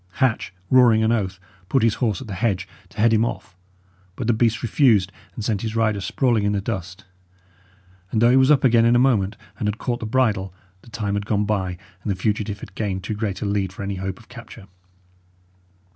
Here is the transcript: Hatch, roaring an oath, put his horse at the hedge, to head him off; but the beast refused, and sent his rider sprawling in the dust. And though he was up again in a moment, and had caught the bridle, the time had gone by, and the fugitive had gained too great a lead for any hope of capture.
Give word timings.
Hatch, 0.13 0.51
roaring 0.71 1.03
an 1.03 1.11
oath, 1.11 1.39
put 1.69 1.83
his 1.83 1.93
horse 2.01 2.21
at 2.21 2.25
the 2.25 2.33
hedge, 2.33 2.67
to 2.89 2.97
head 2.99 3.13
him 3.13 3.23
off; 3.23 3.55
but 4.15 4.25
the 4.25 4.33
beast 4.33 4.63
refused, 4.63 5.11
and 5.35 5.45
sent 5.45 5.61
his 5.61 5.75
rider 5.75 6.01
sprawling 6.01 6.43
in 6.43 6.53
the 6.53 6.59
dust. 6.59 7.05
And 8.09 8.19
though 8.19 8.31
he 8.31 8.35
was 8.35 8.49
up 8.49 8.63
again 8.63 8.83
in 8.85 8.95
a 8.95 9.05
moment, 9.05 9.37
and 9.59 9.67
had 9.67 9.77
caught 9.77 9.99
the 9.99 10.07
bridle, 10.07 10.55
the 10.81 10.89
time 10.89 11.13
had 11.13 11.27
gone 11.27 11.45
by, 11.45 11.77
and 12.01 12.11
the 12.11 12.15
fugitive 12.15 12.61
had 12.61 12.73
gained 12.73 13.03
too 13.03 13.13
great 13.13 13.43
a 13.43 13.45
lead 13.45 13.71
for 13.71 13.83
any 13.83 13.97
hope 13.97 14.17
of 14.17 14.27
capture. 14.27 14.65